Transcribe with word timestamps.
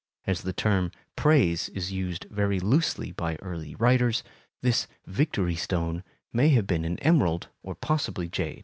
As 0.25 0.41
the 0.41 0.51
term 0.51 0.89
"prase" 1.15 1.69
is 1.75 1.91
used 1.91 2.25
very 2.31 2.59
loosely 2.59 3.11
by 3.11 3.35
early 3.35 3.75
writers, 3.75 4.23
this 4.63 4.87
"victory 5.05 5.53
stone" 5.53 6.03
may 6.33 6.49
have 6.49 6.65
been 6.65 6.85
an 6.85 6.97
emerald 7.01 7.49
or 7.61 7.75
possibly 7.75 8.27
jade. 8.27 8.59